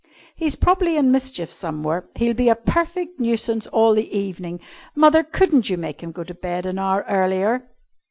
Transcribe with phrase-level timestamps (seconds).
[0.35, 2.05] "He's probably in mischief somewhere.
[2.15, 4.59] He'll be a perfect nuisance all the evening.
[4.95, 7.69] Mother, couldn't you make him go to bed an hour earlier?"